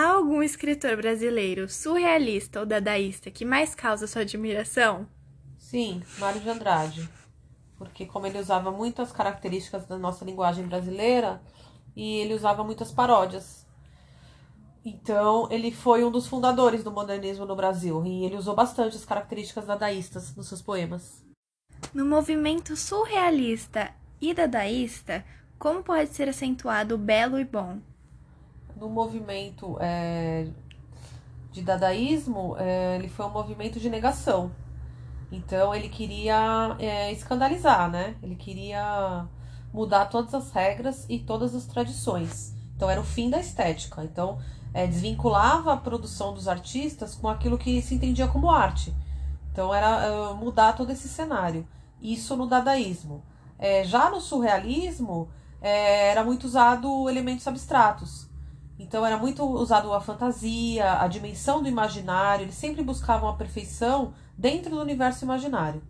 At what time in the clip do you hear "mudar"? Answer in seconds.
39.72-40.06, 50.34-50.74